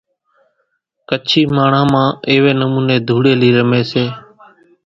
ڪڇي 1.09 1.41
ماڻۿان 1.55 1.85
مان 1.93 2.07
ايوي 2.29 2.51
نموني 2.59 2.95
ڌوڙيلي 3.07 3.49
رمي 3.57 3.81
سي۔ 3.91 4.03